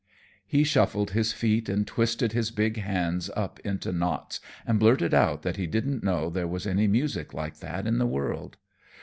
He 0.47 0.63
shuffled 0.63 1.11
his 1.11 1.31
feet 1.31 1.69
and 1.69 1.85
twisted 1.85 2.31
his 2.31 2.49
big 2.49 2.77
hands 2.77 3.29
up 3.35 3.59
into 3.59 3.91
knots 3.91 4.39
and 4.65 4.79
blurted 4.79 5.13
out 5.13 5.43
that 5.43 5.57
he 5.57 5.67
didn't 5.67 6.03
know 6.03 6.27
there 6.31 6.47
was 6.47 6.65
any 6.65 6.87
music 6.87 7.35
like 7.35 7.59
that 7.59 7.85
in 7.85 7.99
the 7.99 8.07
world. 8.07 8.57